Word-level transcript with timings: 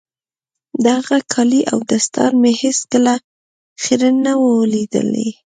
د 0.83 0.85
هغه 0.97 1.17
کالي 1.33 1.61
او 1.71 1.77
دستار 1.91 2.31
مې 2.41 2.51
هېڅ 2.61 2.79
کله 2.91 3.13
خيرن 3.83 4.15
نه 4.25 4.33
وو 4.41 4.53
ليدلي. 4.73 5.29